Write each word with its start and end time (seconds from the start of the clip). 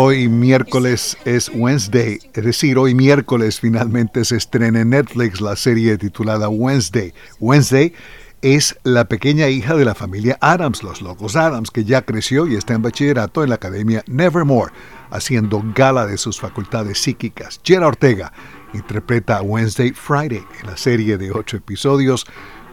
Hoy 0.00 0.28
miércoles 0.28 1.18
es 1.24 1.50
Wednesday, 1.52 2.20
es 2.32 2.44
decir, 2.44 2.78
hoy 2.78 2.94
miércoles 2.94 3.58
finalmente 3.58 4.24
se 4.24 4.36
estrena 4.36 4.82
en 4.82 4.90
Netflix 4.90 5.40
la 5.40 5.56
serie 5.56 5.98
titulada 5.98 6.48
Wednesday. 6.48 7.12
Wednesday 7.40 7.92
es 8.40 8.78
la 8.84 9.06
pequeña 9.06 9.48
hija 9.48 9.74
de 9.74 9.84
la 9.84 9.96
familia 9.96 10.38
Adams, 10.40 10.84
los 10.84 11.02
locos 11.02 11.34
Adams, 11.34 11.72
que 11.72 11.82
ya 11.82 12.02
creció 12.02 12.46
y 12.46 12.54
está 12.54 12.74
en 12.74 12.82
bachillerato 12.82 13.42
en 13.42 13.48
la 13.48 13.56
academia 13.56 14.04
Nevermore, 14.06 14.72
haciendo 15.10 15.64
gala 15.74 16.06
de 16.06 16.16
sus 16.16 16.38
facultades 16.38 16.98
psíquicas. 16.98 17.60
Jenna 17.64 17.88
Ortega 17.88 18.32
interpreta 18.74 19.38
a 19.38 19.42
Wednesday 19.42 19.90
Friday 19.90 20.44
en 20.60 20.66
la 20.68 20.76
serie 20.76 21.18
de 21.18 21.32
ocho 21.32 21.56
episodios 21.56 22.24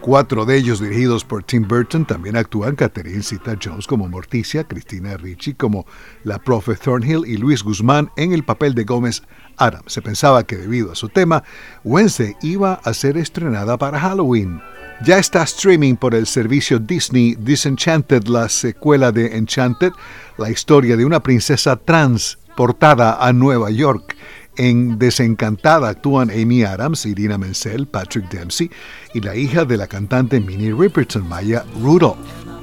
Cuatro 0.06 0.46
de 0.46 0.56
ellos 0.56 0.80
dirigidos 0.80 1.26
por 1.26 1.42
Tim 1.42 1.68
Burton 1.68 2.06
también 2.06 2.38
actúan 2.38 2.76
Catherine 2.76 3.24
Zeta 3.24 3.58
Jones 3.60 3.88
como 3.88 4.08
Morticia, 4.08 4.64
Cristina 4.64 5.18
Ricci 5.18 5.56
como 5.56 5.88
la 6.24 6.38
profe 6.38 6.76
Thornhill 6.76 7.24
y 7.26 7.38
Luis 7.38 7.64
Guzmán 7.64 8.12
en 8.16 8.32
el 8.32 8.44
papel 8.44 8.76
de 8.76 8.84
Gómez 8.84 9.24
Adams. 9.58 9.92
Se 9.92 10.04
pensaba 10.04 10.44
que 10.44 10.58
debido 10.58 10.92
a 10.92 10.96
su 10.96 11.10
tema, 11.10 11.44
Wednesday 11.84 12.36
iba 12.44 12.76
a 12.84 12.94
ser 12.94 13.18
estrenada 13.18 13.80
para 13.80 14.00
Halloween. 14.00 14.62
Ya 15.04 15.18
está 15.18 15.42
streaming 15.42 15.96
por 15.96 16.14
el 16.14 16.28
servicio 16.28 16.78
Disney 16.78 17.34
Disenchanted, 17.40 18.28
la 18.28 18.48
secuela 18.48 19.12
de 19.12 19.36
Enchanted, 19.36 19.92
la 20.38 20.52
historia 20.52 20.98
de 20.98 21.06
una 21.06 21.24
princesa 21.24 21.78
transportada 21.78 23.18
a 23.26 23.34
Nueva 23.34 23.72
York 23.72 24.15
en 24.58 24.98
Desencantada 25.00 25.90
actúan 25.90 26.30
Amy 26.30 26.64
Adams, 26.64 27.06
Irina 27.06 27.38
Menzel, 27.38 27.88
Patrick 27.88 28.30
Dempsey 28.30 28.70
y 29.14 29.22
la 29.22 29.36
hija 29.36 29.66
de 29.66 29.78
la 29.78 29.88
cantante 29.88 30.40
Minnie 30.40 30.74
Riperton, 30.74 31.28
Maya 31.28 31.66
Rudolph. 31.82 32.55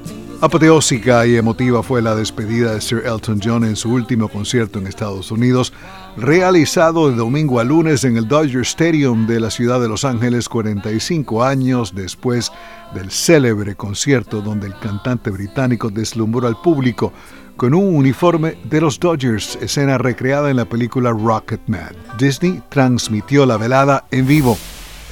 Apoteósica 0.43 1.25
y 1.25 1.37
emotiva 1.37 1.81
fue 1.83 2.01
la 2.01 2.15
despedida 2.15 2.73
de 2.73 2.81
Sir 2.81 3.03
Elton 3.05 3.39
John 3.41 3.63
en 3.63 3.77
su 3.77 3.89
último 3.93 4.27
concierto 4.27 4.77
en 4.77 4.87
Estados 4.87 5.31
Unidos, 5.31 5.71
realizado 6.17 7.09
de 7.09 7.15
domingo 7.15 7.61
a 7.61 7.63
lunes 7.63 8.03
en 8.03 8.17
el 8.17 8.27
Dodger 8.27 8.63
Stadium 8.63 9.25
de 9.25 9.39
la 9.39 9.49
ciudad 9.49 9.79
de 9.79 9.87
Los 9.87 10.03
Ángeles 10.03 10.49
45 10.49 11.45
años 11.45 11.95
después 11.95 12.51
del 12.93 13.09
célebre 13.09 13.75
concierto 13.75 14.41
donde 14.41 14.67
el 14.67 14.77
cantante 14.79 15.29
británico 15.29 15.89
deslumbró 15.89 16.45
al 16.45 16.59
público 16.59 17.13
con 17.55 17.73
un 17.73 17.95
uniforme 17.95 18.57
de 18.65 18.81
los 18.81 18.99
Dodgers, 18.99 19.57
escena 19.61 19.97
recreada 19.97 20.49
en 20.49 20.57
la 20.57 20.65
película 20.65 21.11
Rocketman. 21.11 21.95
Disney 22.19 22.61
transmitió 22.67 23.45
la 23.45 23.55
velada 23.55 24.07
en 24.11 24.27
vivo. 24.27 24.57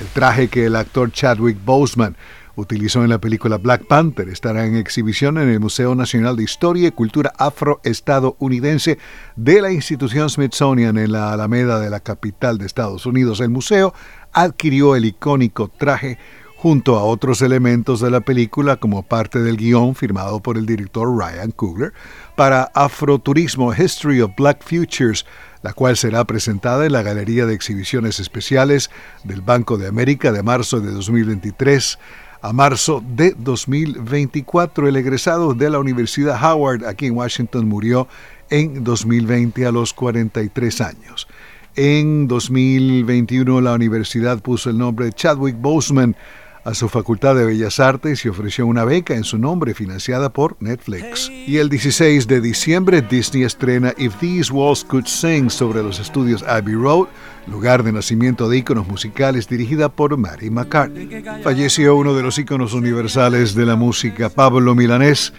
El 0.02 0.08
traje 0.08 0.50
que 0.50 0.66
el 0.66 0.76
actor 0.76 1.10
Chadwick 1.10 1.58
Boseman 1.64 2.18
utilizó 2.56 3.04
en 3.04 3.10
la 3.10 3.20
película 3.20 3.58
Black 3.58 3.88
Panther 3.88 4.30
estará 4.30 4.66
en 4.66 4.76
exhibición 4.76 5.38
en 5.38 5.50
el 5.50 5.60
Museo 5.60 5.96
Nacional 5.96 6.36
de 6.36 6.44
Historia 6.44 6.88
y 6.88 6.92
Cultura 6.92 7.34
Afroestadounidense 7.38 8.98
de 9.36 9.62
la 9.62 9.72
institución 9.72 10.30
Smithsonian 10.30 10.98
en 10.98 11.12
la 11.12 11.34
Alameda 11.34 11.80
de 11.80 11.90
la 11.90 12.00
capital 12.00 12.58
de 12.58 12.66
Estados 12.66 13.06
Unidos. 13.06 13.40
El 13.40 13.50
museo 13.50 13.94
adquirió 14.34 14.96
el 14.96 15.06
icónico 15.06 15.70
traje 15.70 16.18
junto 16.62 16.96
a 16.96 17.04
otros 17.04 17.42
elementos 17.42 18.02
de 18.02 18.12
la 18.12 18.20
película 18.20 18.76
como 18.76 19.02
parte 19.02 19.40
del 19.40 19.58
guion 19.58 19.96
firmado 19.96 20.42
por 20.42 20.60
el 20.60 20.68
director 20.68 21.10
Ryan 21.10 21.50
Coogler 21.50 21.92
para 22.36 22.66
Afroturismo 22.76 23.74
History 23.74 24.22
of 24.22 24.34
Black 24.38 24.64
Futures, 24.64 25.26
la 25.64 25.74
cual 25.74 25.98
será 25.98 26.24
presentada 26.26 26.86
en 26.86 26.92
la 26.92 27.02
Galería 27.02 27.48
de 27.48 27.56
Exhibiciones 27.56 28.20
Especiales 28.20 28.92
del 29.24 29.42
Banco 29.42 29.80
de 29.80 29.88
América 29.88 30.32
de 30.32 30.44
marzo 30.44 30.80
de 30.82 30.92
2023 30.92 31.98
a 32.42 32.54
marzo 32.54 33.04
de 33.16 33.36
2024. 33.38 34.88
El 34.88 34.96
egresado 34.96 35.54
de 35.54 35.70
la 35.70 35.80
Universidad 35.80 36.42
Howard 36.44 36.86
aquí 36.86 37.08
en 37.08 37.16
Washington 37.16 37.68
murió 37.68 38.08
en 38.50 38.84
2020 38.84 39.66
a 39.66 39.72
los 39.72 39.94
43 39.94 40.82
años. 40.82 41.28
En 41.76 42.28
2021 42.28 43.62
la 43.62 43.74
universidad 43.74 44.42
puso 44.42 44.70
el 44.70 44.78
nombre 44.78 45.06
de 45.06 45.14
Chadwick 45.14 45.56
Boseman 45.60 46.16
a 46.64 46.74
su 46.74 46.90
Facultad 46.90 47.36
de 47.36 47.46
Bellas 47.46 47.80
Artes 47.80 48.24
y 48.26 48.30
ofreció 48.30 48.68
una 48.68 48.86
beca 48.86 49.16
en 49.16 49.24
su 49.24 49.38
nombre 49.38 49.74
financiada 49.74 50.32
por 50.32 50.58
Netflix. 50.60 51.30
Y 51.30 51.58
el 51.58 51.70
16 51.70 52.28
de 52.28 52.42
diciembre 52.42 53.02
Disney 53.02 53.44
estrena 53.44 53.94
If 53.98 54.16
These 54.20 54.54
Walls 54.54 54.84
Could 54.84 55.06
Sing 55.06 55.50
sobre 55.50 55.82
los 55.82 56.00
estudios 56.00 56.44
Abbey 56.44 56.76
Road, 56.76 57.08
lugar 57.48 57.84
de 57.84 57.92
nacimiento 57.92 58.48
de 58.48 58.60
íconos 58.60 58.88
musicales 58.88 59.48
dirigida 59.48 59.90
por 59.90 60.16
Mary 60.18 60.50
McCartney. 60.50 61.24
Falleció 61.44 61.96
uno 61.96 62.14
de 62.14 62.24
los 62.24 62.38
íconos 62.38 62.74
universales 62.74 63.56
de 63.56 63.66
la 63.66 63.76
música, 63.76 64.30
Pablo 64.30 64.76
Milanés, 64.76 65.34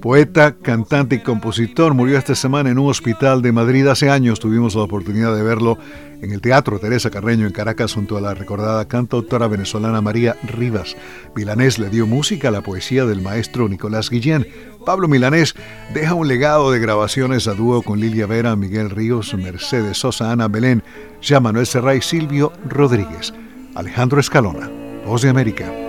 Poeta, 0.00 0.54
cantante 0.54 1.16
y 1.16 1.18
compositor, 1.18 1.92
murió 1.92 2.18
esta 2.18 2.36
semana 2.36 2.70
en 2.70 2.78
un 2.78 2.88
hospital 2.88 3.42
de 3.42 3.50
Madrid. 3.50 3.88
Hace 3.88 4.10
años 4.10 4.38
tuvimos 4.38 4.76
la 4.76 4.82
oportunidad 4.82 5.34
de 5.34 5.42
verlo 5.42 5.76
en 6.22 6.30
el 6.30 6.40
Teatro 6.40 6.78
Teresa 6.78 7.10
Carreño 7.10 7.46
en 7.46 7.52
Caracas 7.52 7.94
junto 7.94 8.16
a 8.16 8.20
la 8.20 8.32
recordada 8.32 8.86
cantautora 8.86 9.48
venezolana 9.48 10.00
María 10.00 10.36
Rivas. 10.44 10.96
Milanés 11.34 11.80
le 11.80 11.90
dio 11.90 12.06
música 12.06 12.48
a 12.48 12.52
la 12.52 12.60
poesía 12.60 13.06
del 13.06 13.22
maestro 13.22 13.68
Nicolás 13.68 14.08
Guillén. 14.08 14.46
Pablo 14.86 15.08
Milanés 15.08 15.56
deja 15.92 16.14
un 16.14 16.28
legado 16.28 16.70
de 16.70 16.78
grabaciones 16.78 17.48
a 17.48 17.54
dúo 17.54 17.82
con 17.82 17.98
Lilia 17.98 18.26
Vera, 18.26 18.54
Miguel 18.54 18.90
Ríos, 18.90 19.34
Mercedes 19.34 19.98
Sosa, 19.98 20.30
Ana 20.30 20.46
Belén, 20.46 20.84
Jean 21.20 21.42
Manuel 21.42 21.66
Serra 21.66 21.96
y 21.96 22.02
Silvio 22.02 22.52
Rodríguez. 22.68 23.34
Alejandro 23.74 24.20
Escalona, 24.20 24.70
Voz 25.04 25.22
de 25.22 25.28
América. 25.28 25.87